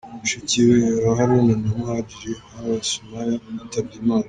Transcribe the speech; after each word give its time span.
Mushiki 0.19 0.59
wa 1.05 1.13
Haruna 1.17 1.55
na 1.61 1.69
Muhadjili 1.75 2.31
Hawa 2.51 2.75
Sumaya 2.89 3.33
witabye 3.45 3.95
Imana. 4.01 4.19